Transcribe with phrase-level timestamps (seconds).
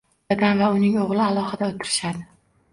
[0.31, 2.29] Dadam va uning oʻgʻli alohida oʻtirishadi.